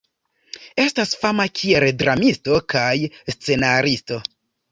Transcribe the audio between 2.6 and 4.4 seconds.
kaj scenaristo.